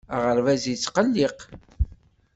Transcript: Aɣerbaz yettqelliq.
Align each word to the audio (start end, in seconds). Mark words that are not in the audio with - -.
Aɣerbaz 0.15 0.63
yettqelliq. 0.67 1.39